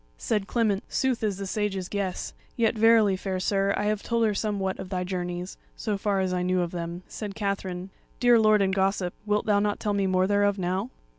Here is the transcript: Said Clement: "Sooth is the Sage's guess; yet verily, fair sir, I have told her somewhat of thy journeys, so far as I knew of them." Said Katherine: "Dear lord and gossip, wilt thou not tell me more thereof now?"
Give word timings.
Said 0.17 0.47
Clement: 0.47 0.83
"Sooth 0.89 1.21
is 1.23 1.37
the 1.37 1.45
Sage's 1.45 1.87
guess; 1.87 2.33
yet 2.57 2.73
verily, 2.75 3.15
fair 3.15 3.39
sir, 3.39 3.71
I 3.77 3.83
have 3.83 4.01
told 4.01 4.25
her 4.25 4.33
somewhat 4.33 4.79
of 4.79 4.89
thy 4.89 5.03
journeys, 5.03 5.57
so 5.75 5.95
far 5.95 6.21
as 6.21 6.33
I 6.33 6.41
knew 6.41 6.61
of 6.61 6.71
them." 6.71 7.03
Said 7.07 7.35
Katherine: 7.35 7.91
"Dear 8.19 8.39
lord 8.39 8.63
and 8.63 8.73
gossip, 8.73 9.13
wilt 9.27 9.45
thou 9.45 9.59
not 9.59 9.79
tell 9.79 9.93
me 9.93 10.07
more 10.07 10.25
thereof 10.25 10.57
now?" 10.57 10.89